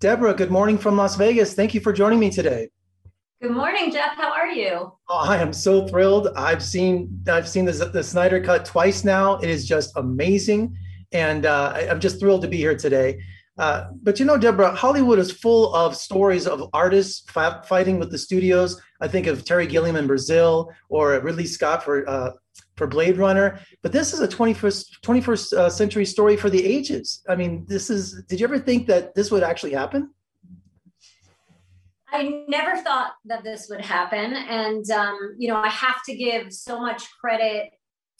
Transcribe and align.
Deborah, 0.00 0.34
good 0.34 0.50
morning 0.50 0.76
from 0.76 0.96
Las 0.96 1.16
Vegas. 1.16 1.54
Thank 1.54 1.72
you 1.72 1.80
for 1.80 1.92
joining 1.92 2.18
me 2.18 2.30
today. 2.30 2.68
Good 3.40 3.52
morning, 3.52 3.92
Jeff. 3.92 4.16
How 4.16 4.32
are 4.32 4.48
you? 4.48 4.92
Oh, 5.08 5.18
I 5.28 5.36
am 5.38 5.52
so 5.52 5.86
thrilled. 5.86 6.28
I've 6.36 6.62
seen 6.62 7.22
I've 7.28 7.48
seen 7.48 7.64
the, 7.64 7.72
the 7.72 8.02
Snyder 8.02 8.42
Cut 8.42 8.64
twice 8.64 9.04
now. 9.04 9.36
It 9.36 9.48
is 9.48 9.66
just 9.66 9.96
amazing, 9.96 10.76
and 11.12 11.46
uh, 11.46 11.72
I, 11.74 11.80
am 11.82 12.00
just 12.00 12.18
thrilled 12.18 12.42
to 12.42 12.48
be 12.48 12.56
here 12.56 12.76
today. 12.76 13.20
Uh, 13.56 13.88
but 14.02 14.18
you 14.18 14.24
know, 14.24 14.36
Deborah, 14.36 14.74
Hollywood 14.74 15.18
is 15.18 15.30
full 15.30 15.74
of 15.74 15.94
stories 15.96 16.46
of 16.46 16.68
artists 16.72 17.24
f- 17.36 17.68
fighting 17.68 17.98
with 17.98 18.10
the 18.10 18.18
studios. 18.18 18.80
I 19.00 19.08
think 19.08 19.26
of 19.26 19.44
Terry 19.44 19.66
Gilliam 19.66 19.96
in 19.96 20.06
Brazil 20.06 20.72
or 20.88 21.20
Ridley 21.20 21.46
Scott 21.46 21.84
for 21.84 22.08
uh, 22.08 22.32
for 22.76 22.86
Blade 22.86 23.16
Runner. 23.16 23.60
But 23.82 23.92
this 23.92 24.12
is 24.12 24.20
a 24.20 24.28
21st 24.28 25.00
21st 25.02 25.52
uh, 25.52 25.70
century 25.70 26.04
story 26.04 26.36
for 26.36 26.50
the 26.50 26.64
ages. 26.64 27.22
I 27.28 27.36
mean, 27.36 27.64
this 27.68 27.90
is. 27.90 28.22
Did 28.28 28.40
you 28.40 28.46
ever 28.46 28.58
think 28.58 28.86
that 28.88 29.14
this 29.14 29.30
would 29.30 29.42
actually 29.42 29.72
happen? 29.72 30.10
I 32.08 32.44
never 32.48 32.80
thought 32.80 33.14
that 33.24 33.42
this 33.42 33.66
would 33.70 33.80
happen, 33.80 34.34
and 34.34 34.88
um, 34.90 35.34
you 35.38 35.48
know, 35.48 35.56
I 35.56 35.68
have 35.68 36.02
to 36.04 36.14
give 36.14 36.52
so 36.52 36.80
much 36.80 37.04
credit 37.20 37.72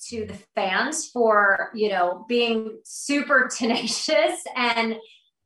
to 0.09 0.27
the 0.27 0.35
fans 0.55 1.09
for 1.09 1.71
you 1.75 1.89
know 1.89 2.25
being 2.29 2.79
super 2.85 3.49
tenacious 3.57 4.43
and 4.57 4.97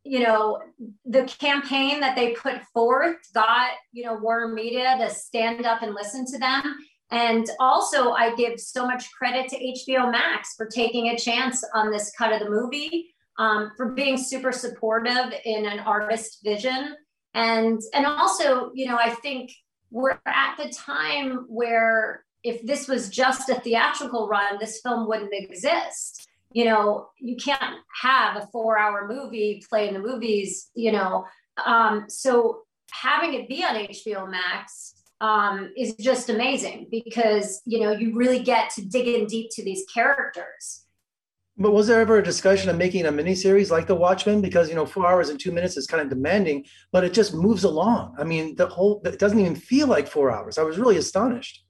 you 0.05 0.20
know 0.20 0.59
the 1.05 1.25
campaign 1.25 2.00
that 2.00 2.17
they 2.17 2.33
put 2.33 2.62
forth 2.72 3.17
got 3.34 3.70
you 3.93 4.05
know 4.05 4.15
warner 4.15 4.53
media 4.53 4.97
to 4.98 5.11
stand 5.11 5.67
up 5.67 5.83
and 5.83 5.95
listen 5.95 6.25
to 6.25 6.39
them 6.39 6.77
and 7.11 7.48
also 7.59 8.11
i 8.11 8.34
give 8.34 8.61
so 8.61 8.87
much 8.87 9.11
credit 9.12 9.48
to 9.48 9.56
hbo 9.56 10.11
max 10.11 10.55
for 10.56 10.67
taking 10.67 11.09
a 11.09 11.17
chance 11.17 11.65
on 11.75 11.91
this 11.91 12.12
cut 12.17 12.33
of 12.33 12.41
the 12.41 12.50
movie 12.50 13.15
um, 13.39 13.73
for 13.77 13.92
being 13.92 14.19
super 14.19 14.53
supportive 14.53 15.33
in 15.45 15.65
an 15.67 15.78
artist 15.81 16.41
vision. 16.42 16.97
And 17.34 17.81
and 17.95 18.06
also 18.06 18.70
you 18.75 18.87
know 18.87 18.98
i 18.98 19.11
think 19.11 19.53
we're 19.91 20.19
at 20.27 20.56
the 20.56 20.70
time 20.70 21.47
where 21.48 22.25
if 22.42 22.62
this 22.62 22.89
was 22.89 23.09
just 23.09 23.48
a 23.48 23.55
theatrical 23.61 24.28
run 24.28 24.59
this 24.59 24.81
film 24.81 25.09
wouldn't 25.09 25.33
exist. 25.33 26.27
You 26.53 26.65
know 26.65 27.09
you 27.19 27.37
can't 27.37 27.77
have 28.03 28.37
a 28.37 28.47
four 28.47 28.78
hour 28.78 29.06
movie 29.06 29.62
play 29.69 29.89
in 29.89 29.95
the 29.95 30.00
movies 30.00 30.70
you 30.75 30.93
know. 30.93 31.27
Um, 31.65 32.06
so 32.09 32.62
having 32.91 33.34
it 33.34 33.48
be 33.48 33.62
on 33.65 33.75
hbo 33.75 34.31
max 34.31 34.95
um, 35.20 35.72
is 35.77 35.94
just 35.94 36.28
amazing 36.28 36.86
because 36.91 37.61
you 37.64 37.80
know 37.80 37.92
you 37.92 38.14
really 38.14 38.38
get 38.38 38.70
to 38.70 38.84
dig 38.84 39.08
in 39.08 39.27
deep 39.27 39.50
to 39.52 39.64
these 39.64 39.84
characters 39.92 40.84
but 41.60 41.72
was 41.72 41.88
there 41.88 42.00
ever 42.00 42.19
a 42.19 42.22
discussion 42.22 42.70
of 42.70 42.77
making 42.77 43.06
a 43.06 43.12
miniseries 43.12 43.70
like 43.70 43.88
The 43.88 43.94
Watchmen? 43.94 44.41
Because 44.41 44.69
you 44.69 44.77
know, 44.77 44.86
four 44.86 45.08
hours 45.08 45.28
and 45.28 45.41
two 45.41 45.50
minutes 45.50 45.77
is 45.77 45.88
kind 45.88 46.00
of 46.00 46.08
demanding, 46.08 46.64
but 46.92 47.02
it 47.02 47.12
just 47.12 47.34
moves 47.34 47.64
along. 47.64 48.14
I 48.16 48.22
mean, 48.22 48.55
the 48.55 48.69
whole 48.69 49.02
it 49.05 49.19
doesn't 49.19 49.41
even 49.41 49.56
feel 49.56 49.88
like 49.88 50.06
four 50.06 50.30
hours. 50.30 50.56
I 50.56 50.62
was 50.62 50.78
really 50.78 50.98
astonished. 50.98 51.64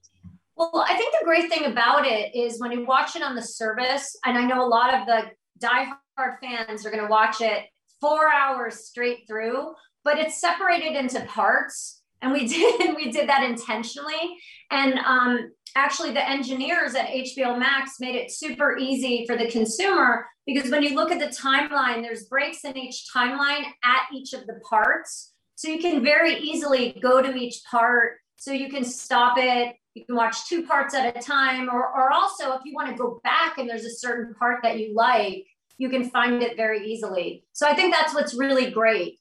Well, 0.55 0.85
I 0.87 0.95
think 0.95 1.13
the 1.19 1.25
great 1.25 1.49
thing 1.49 1.65
about 1.65 2.05
it 2.05 2.35
is 2.35 2.59
when 2.59 2.71
you 2.71 2.85
watch 2.85 3.15
it 3.15 3.23
on 3.23 3.33
the 3.33 3.41
service, 3.41 4.15
and 4.25 4.37
I 4.37 4.45
know 4.45 4.63
a 4.63 4.67
lot 4.67 4.93
of 4.93 5.07
the 5.07 5.23
diehard 5.59 6.39
fans 6.39 6.85
are 6.85 6.91
going 6.91 7.03
to 7.03 7.09
watch 7.09 7.41
it 7.41 7.63
four 7.99 8.31
hours 8.31 8.85
straight 8.85 9.25
through, 9.27 9.73
but 10.03 10.19
it's 10.19 10.39
separated 10.39 10.95
into 10.95 11.21
parts, 11.25 11.98
and 12.21 12.31
we 12.31 12.47
did 12.47 12.95
we 12.95 13.11
did 13.11 13.29
that 13.29 13.43
intentionally. 13.43 14.37
And 14.71 14.99
um, 14.99 15.51
actually, 15.75 16.11
the 16.11 16.27
engineers 16.27 16.95
at 16.95 17.07
HBO 17.07 17.57
Max 17.57 17.99
made 17.99 18.15
it 18.15 18.31
super 18.31 18.77
easy 18.77 19.25
for 19.25 19.37
the 19.37 19.49
consumer 19.49 20.27
because 20.45 20.71
when 20.71 20.83
you 20.83 20.95
look 20.95 21.11
at 21.11 21.19
the 21.19 21.35
timeline, 21.35 22.01
there's 22.01 22.25
breaks 22.25 22.63
in 22.63 22.77
each 22.77 23.05
timeline 23.15 23.65
at 23.83 24.07
each 24.13 24.33
of 24.33 24.45
the 24.47 24.59
parts, 24.67 25.33
so 25.55 25.69
you 25.69 25.79
can 25.79 26.03
very 26.03 26.35
easily 26.39 26.97
go 27.01 27.21
to 27.21 27.35
each 27.35 27.61
part. 27.69 28.17
So 28.37 28.53
you 28.53 28.69
can 28.69 28.85
stop 28.85 29.37
it. 29.37 29.75
You 29.95 30.05
can 30.05 30.15
watch 30.15 30.47
two 30.47 30.65
parts 30.65 30.93
at 30.93 31.17
a 31.17 31.19
time. 31.19 31.67
Or, 31.69 31.83
or 31.83 32.13
also 32.13 32.53
if 32.53 32.61
you 32.63 32.73
want 32.73 32.89
to 32.89 32.95
go 32.95 33.19
back 33.23 33.57
and 33.57 33.69
there's 33.69 33.83
a 33.83 33.89
certain 33.89 34.33
part 34.35 34.59
that 34.63 34.79
you 34.79 34.93
like 34.95 35.45
you 35.77 35.89
can 35.89 36.09
find 36.09 36.43
it 36.43 36.57
very 36.57 36.85
easily. 36.91 37.45
So 37.53 37.65
i 37.65 37.73
think 37.73 37.93
that's 37.93 38.13
what's 38.13 38.35
really 38.35 38.69
great 38.69 39.17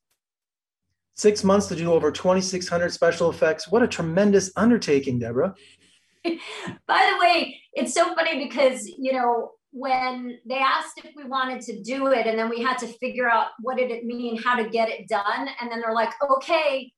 six 1.18 1.44
months 1.44 1.66
to 1.66 1.76
do 1.76 1.92
over 1.92 2.10
2600 2.10 2.90
special 2.90 3.30
effects 3.30 3.68
what 3.68 3.82
a 3.82 3.88
tremendous 3.88 4.50
undertaking 4.56 5.18
deborah 5.18 5.54
by 6.24 7.10
the 7.10 7.18
way 7.20 7.60
it's 7.74 7.92
so 7.92 8.14
funny 8.14 8.42
because 8.48 8.86
you 8.86 9.12
know 9.12 9.50
when 9.72 10.38
they 10.48 10.58
asked 10.58 10.98
if 11.04 11.12
we 11.14 11.24
wanted 11.24 11.60
to 11.60 11.82
do 11.82 12.06
it 12.06 12.26
and 12.26 12.38
then 12.38 12.48
we 12.48 12.62
had 12.62 12.78
to 12.78 12.86
figure 12.86 13.28
out 13.28 13.48
what 13.60 13.76
did 13.76 13.90
it 13.90 14.04
mean 14.04 14.40
how 14.40 14.56
to 14.56 14.68
get 14.70 14.88
it 14.88 15.06
done 15.08 15.48
and 15.60 15.70
then 15.70 15.80
they're 15.80 15.94
like 15.94 16.12
okay 16.30 16.90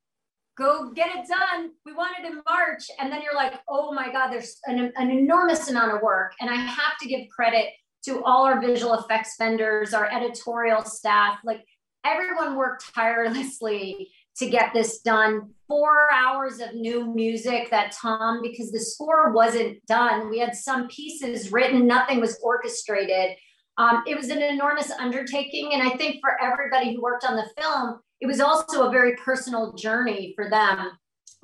go 0.61 0.93
get 0.93 1.09
it 1.15 1.27
done. 1.27 1.71
We 1.87 1.95
want 1.95 2.13
it 2.21 2.27
in 2.27 2.43
March. 2.49 2.85
And 2.99 3.11
then 3.11 3.23
you're 3.23 3.35
like, 3.35 3.55
oh 3.69 3.93
my 3.93 4.13
God, 4.13 4.31
there's 4.31 4.59
an, 4.67 4.93
an 4.97 5.11
enormous 5.11 5.71
amount 5.71 5.95
of 5.95 6.03
work. 6.03 6.33
And 6.41 6.51
I 6.51 6.55
have 6.55 6.99
to 7.01 7.09
give 7.09 7.29
credit 7.35 7.67
to 8.05 8.23
all 8.25 8.45
our 8.45 8.61
visual 8.61 8.95
effects 8.95 9.35
vendors, 9.39 9.95
our 9.95 10.07
editorial 10.11 10.85
staff. 10.85 11.39
Like 11.45 11.65
everyone 12.05 12.57
worked 12.57 12.95
tirelessly 12.95 14.11
to 14.37 14.49
get 14.49 14.73
this 14.73 15.01
done. 15.01 15.51
Four 15.69 16.11
hours 16.13 16.61
of 16.61 16.75
new 16.75 17.15
music 17.15 17.71
that 17.71 17.93
Tom, 17.93 18.41
because 18.43 18.73
the 18.73 18.81
score 18.81 19.33
wasn't 19.33 19.85
done, 19.87 20.31
we 20.31 20.39
had 20.39 20.55
some 20.55 20.89
pieces 20.89 21.53
written, 21.53 21.87
nothing 21.87 22.21
was 22.21 22.39
orchestrated. 22.43 23.37
Um, 23.79 24.03
it 24.07 24.17
was 24.17 24.31
an 24.31 24.43
enormous 24.43 24.91
undertaking. 24.91 25.73
And 25.73 25.83
I 25.83 25.91
think 25.97 26.17
for 26.21 26.41
everybody 26.43 26.95
who 26.95 27.03
worked 27.03 27.25
on 27.25 27.37
the 27.37 27.49
film, 27.61 28.01
it 28.21 28.27
was 28.27 28.41
also 28.41 28.87
a 28.87 28.91
very 28.91 29.17
personal 29.17 29.73
journey 29.75 30.33
for 30.37 30.51
them 30.51 30.91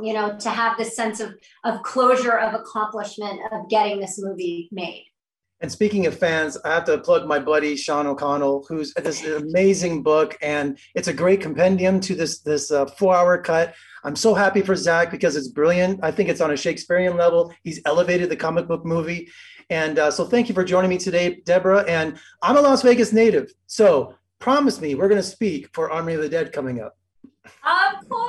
you 0.01 0.13
know 0.13 0.37
to 0.39 0.51
have 0.51 0.77
this 0.77 0.95
sense 0.95 1.21
of 1.21 1.35
of 1.65 1.83
closure 1.83 2.39
of 2.39 2.55
accomplishment 2.55 3.41
of 3.51 3.69
getting 3.69 3.99
this 3.99 4.19
movie 4.19 4.69
made 4.71 5.07
and 5.61 5.73
speaking 5.73 6.07
of 6.07 6.19
fans, 6.19 6.59
I 6.65 6.75
have 6.75 6.85
to 6.85 6.99
plug 6.99 7.27
my 7.27 7.39
buddy 7.39 7.77
Sean 7.77 8.07
O'Connell, 8.07 8.67
who's 8.69 8.93
this 8.95 9.25
amazing 9.25 10.03
book, 10.03 10.37
and 10.43 10.79
it's 10.95 11.09
a 11.09 11.15
great 11.15 11.41
compendium 11.41 12.01
to 12.01 12.15
this 12.15 12.41
this 12.41 12.71
uh, 12.71 12.87
four 12.87 13.17
hour 13.17 13.39
cut. 13.39 13.75
I'm 14.05 14.17
so 14.17 14.35
happy 14.35 14.61
for 14.61 14.77
Zack 14.77 15.11
because 15.11 15.35
it's 15.35 15.49
brilliant. 15.49 16.01
I 16.03 16.11
think 16.11 16.29
it's 16.29 16.43
on 16.43 16.51
a 16.51 16.57
Shakespearean 16.57 17.17
level. 17.17 17.53
He's 17.65 17.81
elevated 17.87 18.29
the 18.29 18.37
comic 18.37 18.69
book 18.69 18.85
movie, 18.85 19.31
and 19.71 19.99
uh, 19.99 20.11
so 20.11 20.27
thank 20.27 20.49
you 20.49 20.55
for 20.55 20.65
joining 20.65 20.91
me 20.91 20.99
today, 20.99 21.41
Deborah. 21.47 21.85
And 21.89 22.19
I'm 22.43 22.57
a 22.57 22.61
Las 22.61 22.83
Vegas 22.83 23.15
native, 23.15 23.51
so 23.67 24.15
promise 24.39 24.81
me 24.81 24.95
we're 24.95 25.09
going 25.09 25.23
to 25.23 25.27
speak 25.27 25.71
for 25.73 25.91
Army 25.91 26.15
of 26.15 26.21
the 26.21 26.29
Dead 26.29 26.53
coming 26.53 26.81
up. 26.81 26.97
Of 27.45 28.09
course, 28.09 28.26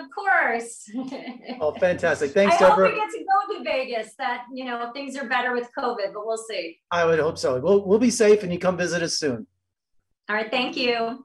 of 0.00 0.10
course. 0.10 0.90
oh, 1.60 1.72
fantastic! 1.72 2.32
Thanks, 2.32 2.58
Deborah. 2.58 2.88
I 2.88 2.90
hope 2.90 2.94
we 2.94 3.00
get 3.00 3.10
to 3.10 3.24
go 3.24 3.58
to 3.58 3.64
Vegas. 3.64 4.14
That 4.18 4.44
you 4.52 4.64
know 4.64 4.90
things 4.92 5.16
are 5.16 5.28
better 5.28 5.52
with 5.52 5.68
COVID, 5.76 6.12
but 6.12 6.26
we'll 6.26 6.36
see. 6.36 6.80
I 6.90 7.04
would 7.04 7.18
hope 7.18 7.38
so. 7.38 7.60
We'll 7.60 7.84
we'll 7.84 7.98
be 7.98 8.10
safe, 8.10 8.42
and 8.42 8.52
you 8.52 8.58
come 8.58 8.76
visit 8.76 9.02
us 9.02 9.14
soon. 9.18 9.46
All 10.28 10.36
right. 10.36 10.50
Thank 10.50 10.76
you. 10.76 11.22